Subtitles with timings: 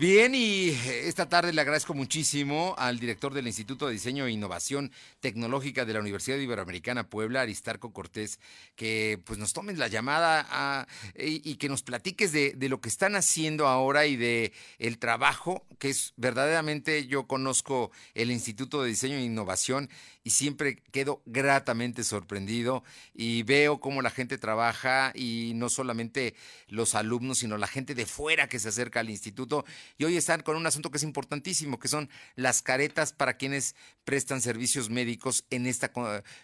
[0.00, 0.70] Bien, y
[1.04, 5.92] esta tarde le agradezco muchísimo al director del Instituto de Diseño e Innovación Tecnológica de
[5.92, 8.40] la Universidad Iberoamericana Puebla, Aristarco Cortés,
[8.76, 13.14] que pues nos tomes la llamada a, y, que nos platiques de, lo que están
[13.14, 19.16] haciendo ahora y de el trabajo, que es verdaderamente, yo conozco el Instituto de Diseño
[19.16, 19.90] e Innovación
[20.24, 26.34] y siempre quedo gratamente sorprendido y veo cómo la gente trabaja y no solamente
[26.68, 29.66] los alumnos, sino la gente de fuera que se acerca al instituto
[29.98, 33.76] y hoy están con un asunto que es importantísimo, que son las caretas para quienes
[34.04, 35.92] prestan servicios médicos en esta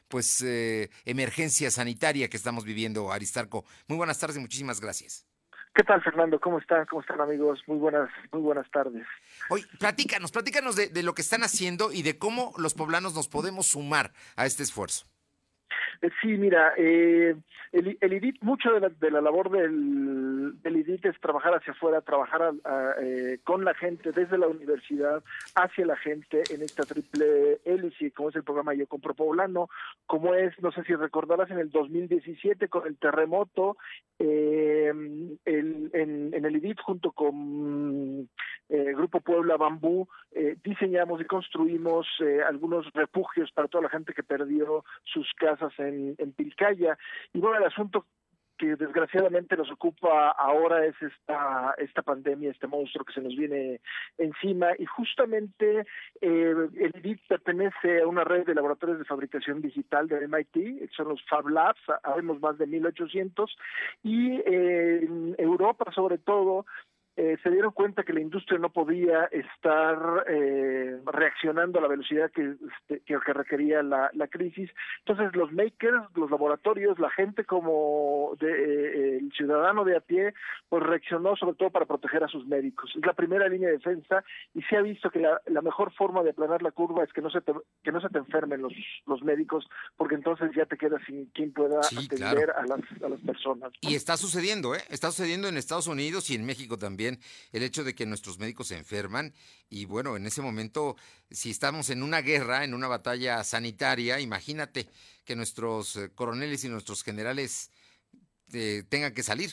[0.09, 3.65] pues eh, emergencia sanitaria que estamos viviendo, Aristarco.
[3.89, 5.27] Muy buenas tardes y muchísimas gracias.
[5.75, 6.41] ¿Qué tal, Fernando?
[6.41, 6.87] ¿Cómo están?
[6.87, 7.61] ¿Cómo están, amigos?
[7.67, 9.07] Muy buenas, muy buenas tardes.
[9.51, 13.29] Hoy, platícanos, platícanos de, de lo que están haciendo y de cómo los poblanos nos
[13.29, 15.07] podemos sumar a este esfuerzo.
[16.03, 17.35] Eh, sí, mira, eh,
[17.73, 22.01] el, IDIT, mucho de la, de la labor del, del, IDIT es trabajar hacia afuera,
[22.01, 22.53] trabajar
[23.03, 25.23] eh, con la gente desde la universidad
[25.55, 29.69] hacia la gente en esta triple hélice, como es el programa Yo Compro Poblano,
[30.07, 33.77] como es, no sé si recordarás, en el 2017 con el terremoto,
[34.19, 34.93] eh,
[35.45, 38.29] el, en, en, el IDIT junto con
[38.69, 44.13] eh, Grupo Puebla Bambú, eh, diseñamos y construimos eh, algunos refugios para toda la gente
[44.13, 46.99] que perdió sus casas en, en Pilcaya.
[47.33, 48.07] Y bueno, el asunto
[48.57, 53.81] que desgraciadamente nos ocupa ahora es esta esta pandemia, este monstruo que se nos viene
[54.19, 55.81] encima y justamente
[56.21, 61.09] eh, el IDIT pertenece a una red de laboratorios de fabricación digital de MIT, son
[61.09, 63.57] los Fab Labs, habemos más de 1800
[64.03, 66.67] y eh, en Europa sobre todo
[67.17, 72.31] eh, se dieron cuenta que la industria no podía estar eh, reaccionando a la velocidad
[72.31, 74.71] que, este, que, requería la, la, crisis.
[74.99, 80.35] Entonces los makers, los laboratorios, la gente como de, eh, el ciudadano de a pie,
[80.69, 82.93] pues reaccionó sobre todo para proteger a sus médicos.
[82.95, 84.23] Es la primera línea de defensa
[84.55, 87.23] y se ha visto que la, la mejor forma de aplanar la curva es que
[87.23, 88.75] no se te, que no se te enfermen los,
[89.07, 89.67] los médicos,
[89.97, 93.73] porque entonces ya te quedas sin quien pueda atender a, las, a las personas.
[93.81, 94.83] Y está sucediendo, ¿eh?
[94.91, 98.69] Está sucediendo en Estados Unidos y en México también el hecho de que nuestros médicos
[98.69, 99.33] se enferman
[99.69, 100.97] y bueno, en ese momento,
[101.31, 104.87] si estamos en una guerra, en una batalla sanitaria, imagínate
[105.25, 107.71] que nuestros eh, coroneles y nuestros generales
[108.53, 109.51] eh, tengan que salir.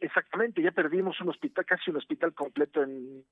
[0.00, 3.24] Exactamente, ya perdimos un hospital, casi un hospital completo en,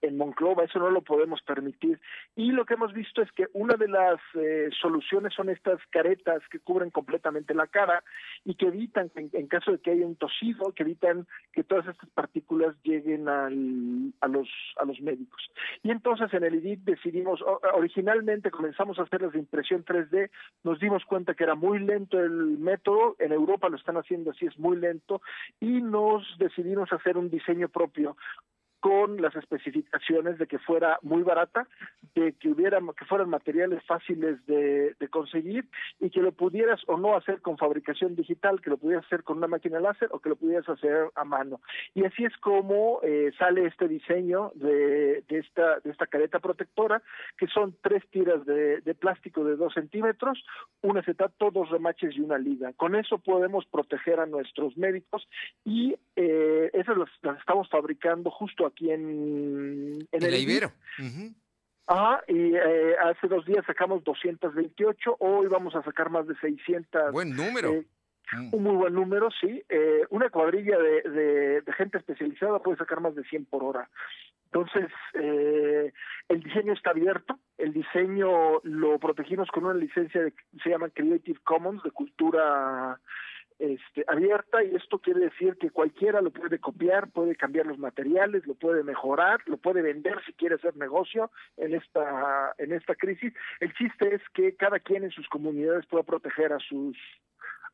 [0.00, 2.00] en Monclova, eso no lo podemos permitir.
[2.34, 6.42] Y lo que hemos visto es que una de las eh, soluciones son estas caretas
[6.50, 8.02] que cubren completamente la cara
[8.44, 12.08] y que evitan, en, caso de que haya un tosido, que evitan que todas estas
[12.10, 15.50] partículas lleguen al, a, los, a los médicos.
[15.82, 17.40] Y entonces en el IDIT decidimos,
[17.74, 20.30] originalmente comenzamos a hacer las de impresión 3D,
[20.62, 24.46] nos dimos cuenta que era muy lento el método, en Europa lo están haciendo así,
[24.46, 25.22] es muy lento,
[25.60, 28.16] y nos decidimos hacer un diseño propio
[28.84, 31.66] con las especificaciones de que fuera muy barata,
[32.14, 35.64] de que hubiera que fueran materiales fáciles de, de, conseguir
[36.00, 39.38] y que lo pudieras o no hacer con fabricación digital, que lo pudieras hacer con
[39.38, 41.62] una máquina láser o que lo pudieras hacer a mano.
[41.94, 47.00] Y así es como eh, sale este diseño de, de, esta de esta careta protectora,
[47.38, 50.44] que son tres tiras de, de plástico de dos centímetros,
[50.82, 52.74] un acetato, dos remaches y una liga.
[52.74, 55.26] Con eso podemos proteger a nuestros médicos
[55.64, 57.08] y eh, esas las,
[57.38, 60.72] estamos fabricando justo aquí en, en el Ibero.
[61.86, 67.12] Ajá, y eh, hace dos días sacamos 228, hoy vamos a sacar más de 600.
[67.12, 67.72] Buen número.
[67.72, 67.86] Eh,
[68.32, 68.54] mm.
[68.54, 69.62] Un muy buen número, sí.
[69.68, 73.88] Eh, una cuadrilla de, de, de, gente especializada puede sacar más de 100 por hora.
[74.46, 75.92] Entonces, eh,
[76.28, 77.38] el diseño está abierto.
[77.58, 82.98] El diseño lo protegimos con una licencia de, se llama Creative Commons de cultura
[83.58, 88.46] este, abierta y esto quiere decir que cualquiera lo puede copiar, puede cambiar los materiales,
[88.46, 93.32] lo puede mejorar, lo puede vender si quiere hacer negocio en esta en esta crisis.
[93.60, 96.96] El chiste es que cada quien en sus comunidades pueda proteger a sus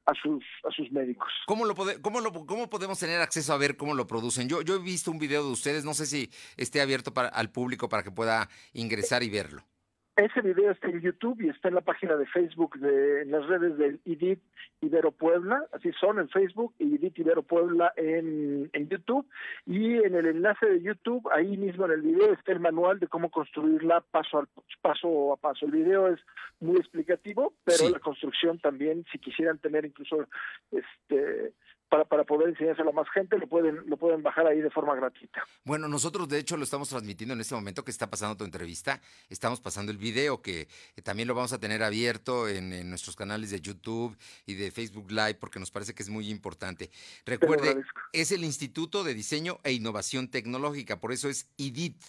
[0.06, 1.32] a sus a sus médicos.
[1.46, 4.49] ¿Cómo lo, cómo lo cómo podemos tener acceso a ver cómo lo producen?
[4.49, 7.50] Yo yo he visto un video de ustedes, no sé si esté abierto para al
[7.50, 9.69] público para que pueda ingresar y verlo.
[10.16, 13.46] Ese video está en YouTube y está en la página de Facebook, de, en las
[13.46, 14.40] redes del IDIT
[14.82, 19.26] Ibero Puebla, así son en Facebook, y IDIT Ibero Puebla en, en YouTube.
[19.66, 23.06] Y en el enlace de YouTube, ahí mismo en el video está el manual de
[23.06, 24.48] cómo construirla paso, al,
[24.82, 25.64] paso a paso.
[25.64, 26.20] El video es
[26.58, 30.26] muy explicativo, pero la construcción también, si quisieran tener incluso
[30.70, 31.54] este
[31.90, 34.94] para, para poder enseñárselo a más gente, lo pueden, lo pueden bajar ahí de forma
[34.94, 35.42] gratuita.
[35.64, 39.00] Bueno, nosotros de hecho lo estamos transmitiendo en este momento que está pasando tu entrevista.
[39.28, 40.69] Estamos pasando el video que
[41.02, 44.16] también lo vamos a tener abierto en, nuestros canales de YouTube
[44.46, 46.90] y de Facebook Live porque nos parece que es muy importante.
[47.26, 47.82] Recuerde,
[48.12, 52.00] es el Instituto de Diseño e Innovación Tecnológica, por eso es IDIT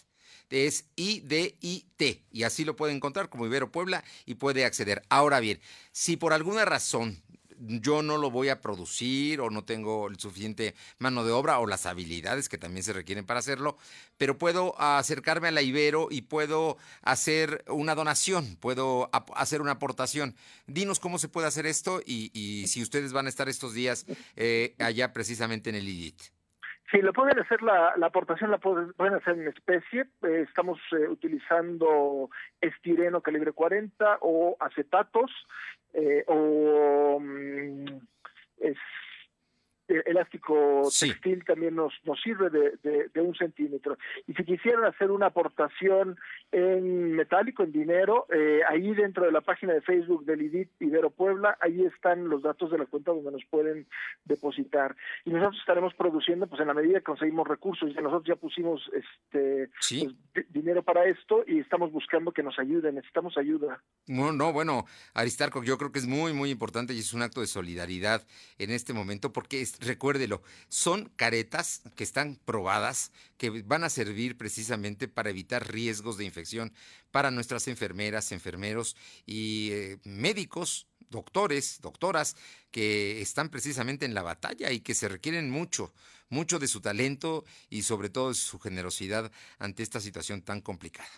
[0.49, 5.01] es I-D-I-T, y así lo puede encontrar como Ibero Puebla y puede acceder.
[5.07, 5.61] Ahora bien,
[5.93, 7.23] si por alguna razón
[7.61, 11.67] yo no lo voy a producir o no tengo el suficiente mano de obra o
[11.67, 13.77] las habilidades que también se requieren para hacerlo,
[14.17, 20.35] pero puedo acercarme a la Ibero y puedo hacer una donación, puedo hacer una aportación.
[20.67, 24.05] Dinos cómo se puede hacer esto y, si ustedes van a estar estos días
[24.35, 26.40] eh, allá precisamente en el IDIT.
[26.91, 30.01] Sí, lo pueden hacer, la, aportación la pueden, hacer en especie.
[30.23, 32.29] Eh, estamos eh, utilizando
[32.59, 35.31] estireno calibre 40 o acetatos
[35.93, 37.85] eh, o mm,
[40.05, 43.97] elástico textil también nos, nos sirve de, de, un centímetro.
[44.27, 46.17] Y si quisieran hacer una aportación
[46.51, 51.09] en metálico, en dinero, eh, ahí dentro de la página de Facebook del IDIT Ibero
[51.09, 53.87] Puebla, ahí están los datos de la cuenta donde nos pueden
[54.25, 54.95] depositar.
[55.25, 58.81] Y nosotros estaremos produciendo, pues en la medida que conseguimos recursos, y nosotros ya pusimos
[58.93, 59.69] este
[60.33, 63.81] pues, dinero para esto y estamos buscando que nos ayuden, necesitamos ayuda.
[64.07, 67.41] No, no, bueno, Aristarco, yo creo que es muy, muy importante y es un acto
[67.41, 68.25] de solidaridad
[68.57, 74.37] en este momento porque es recuérdelo, son caretas que están probadas, que van a servir
[74.37, 76.71] precisamente para evitar riesgos de infección
[77.09, 78.95] para nuestras enfermeras, enfermeros
[79.25, 82.37] y eh, médicos, doctores, doctoras,
[82.69, 85.93] que están precisamente en la batalla y que se requieren mucho,
[86.29, 91.09] mucho de su talento y sobre todo de su generosidad ante esta situación tan complicada.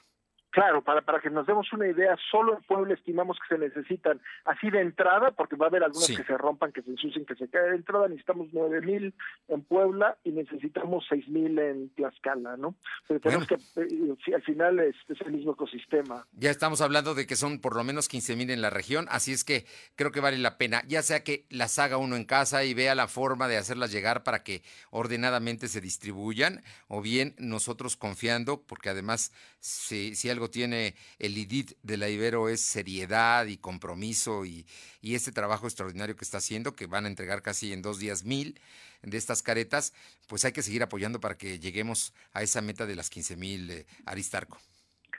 [0.54, 4.22] Claro, para, para que nos demos una idea, solo en Puebla estimamos que se necesitan,
[4.46, 7.34] así de entrada, porque va a haber algunas que se rompan, que se ensucien, que
[7.34, 9.16] se caigan de entrada, necesitamos nueve mil
[9.48, 12.76] en Puebla y necesitamos seis mil en Tlaxcala, ¿no?
[13.08, 14.96] Pero tenemos que, eh, al final es,
[15.26, 16.28] el mismo ecosistema.
[16.34, 19.32] Ya estamos hablando de que son por lo menos quince mil en la región, así
[19.32, 19.66] es que
[19.96, 22.94] creo que vale la pena, ya sea que las haga uno en casa y vea
[22.94, 24.62] la forma de hacerlas llegar para que
[24.92, 31.74] ordenadamente se distribuyan, o bien nosotros confiando, porque además si, si algo tiene el IDIT
[31.84, 34.66] de la Ibero es seriedad y compromiso y,
[35.02, 38.60] este trabajo extraordinario que está haciendo, que van a entregar casi en dos días mil
[39.02, 39.94] de estas caretas,
[40.28, 43.70] pues hay que seguir apoyando para que lleguemos a esa meta de las 15 mil,
[43.70, 44.58] eh, Aristarco.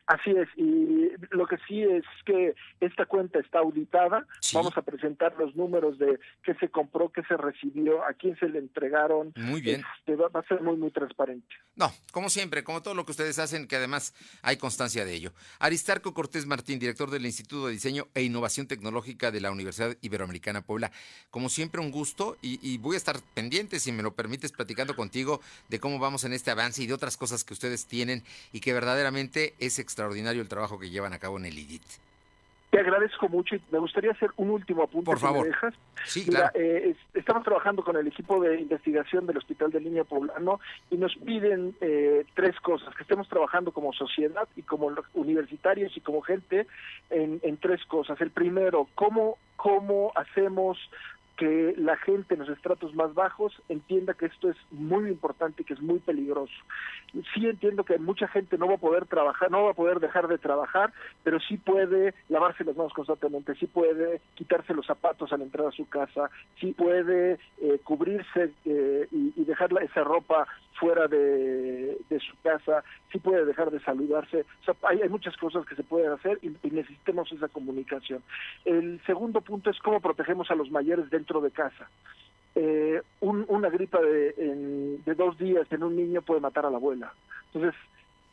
[0.06, 4.26] Así es, y lo que sí es que esta cuenta está auditada.
[4.52, 8.48] Vamos a presentar los números de qué se compró, qué se recibió, a quién se
[8.48, 9.32] le entregaron.
[9.36, 9.82] Muy bien.
[9.98, 11.54] Este, va, a ser muy, muy transparente.
[11.76, 15.32] No, como siempre, como todo lo que ustedes hacen, que además hay constancia de ello.
[15.58, 20.62] Aristarco Cortés Martín, director del Instituto de Diseño e Innovación Tecnológica de la Universidad Iberoamericana
[20.62, 20.90] Puebla.
[21.30, 24.94] Como siempre, un gusto y, y voy a estar pendiente, si me lo permites, platicando
[24.96, 28.22] contigo de cómo vamos en este avance y de otras cosas que ustedes tienen
[28.52, 31.82] y que verdaderamente es extraordinario el trabajo que llevan a cabo en el IDIT.
[32.74, 35.04] Te agradezco mucho y me gustaría hacer un último apunte.
[35.04, 35.46] Por favor.
[35.46, 35.74] dejas.
[36.06, 36.50] Sí, claro.
[36.54, 40.58] Eh, estamos trabajando con el equipo de investigación del Hospital de Línea Poblano
[40.90, 46.00] y nos piden eh, tres cosas, que estemos trabajando como sociedad y como universitarios y
[46.00, 46.66] como gente
[47.10, 48.20] en, en tres cosas.
[48.20, 50.76] El primero, cómo, cómo hacemos
[51.36, 55.64] que la gente en los estratos más bajos entienda que esto es muy importante y
[55.64, 56.52] que es muy peligroso.
[57.12, 60.28] Sí entiendo que mucha gente no va a poder trabajar, no va a poder dejar
[60.28, 60.92] de trabajar,
[61.22, 65.72] pero sí puede lavarse las manos constantemente, sí puede quitarse los zapatos al entrar a
[65.72, 72.36] su casa, sí puede eh, cubrirse eh, y, y, dejar esa ropa fuera de, su
[72.42, 74.44] casa, sí puede dejar de saludarse.
[74.64, 78.22] Sea, hay, muchas cosas que se pueden hacer y, necesitemos esa comunicación.
[78.64, 81.88] El segundo punto es cómo protegemos a los mayores dentro de casa.
[82.56, 84.32] Eh, una gripa de,
[85.04, 87.12] de dos días en un niño puede matar a la abuela.
[87.52, 87.74] Entonces,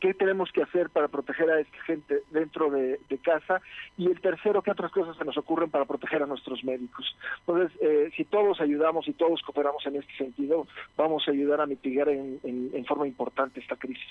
[0.02, 3.62] qué tenemos que hacer para proteger a esta gente dentro de, casa
[3.96, 7.16] y el tercero, qué otras cosas se nos ocurren para proteger a nuestros médicos.
[7.46, 10.66] Entonces, eh, si todos ayudamos y todos cooperamos en este sentido,
[10.96, 14.08] vamos a ayudar a mitigar en, en forma importante esta crisis.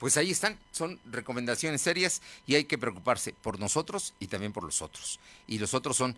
[0.00, 4.64] Pues ahí están, son recomendaciones serias y hay que preocuparse por nosotros y también por
[4.64, 5.20] los otros.
[5.46, 6.16] Y los otros son,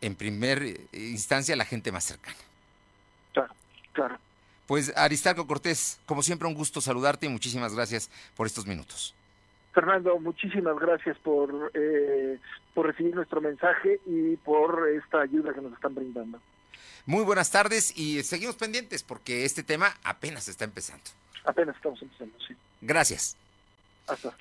[0.00, 2.36] en primer instancia, la gente más cercana.
[3.32, 3.54] Claro,
[3.92, 4.18] claro.
[4.66, 9.14] Pues Aristarco Cortés, como siempre un gusto saludarte y muchísimas gracias por estos minutos.
[9.72, 12.38] Fernando, muchísimas gracias por, eh,
[12.74, 16.40] por recibir nuestro mensaje y por esta ayuda que nos están brindando.
[17.06, 21.04] Muy buenas tardes y seguimos pendientes porque este tema apenas está empezando.
[21.44, 22.54] Apenas estamos empezando, sí.
[22.80, 23.36] Gracias.
[24.06, 24.34] Hasta.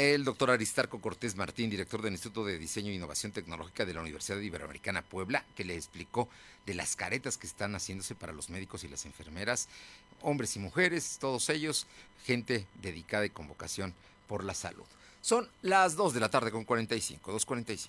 [0.00, 4.00] El doctor Aristarco Cortés Martín, director del Instituto de Diseño e Innovación Tecnológica de la
[4.00, 6.26] Universidad Iberoamericana Puebla, que le explicó
[6.64, 9.68] de las caretas que están haciéndose para los médicos y las enfermeras,
[10.22, 11.86] hombres y mujeres, todos ellos,
[12.24, 13.92] gente dedicada y con vocación
[14.26, 14.86] por la salud.
[15.20, 17.88] Son las 2 de la tarde con 45, 2.45.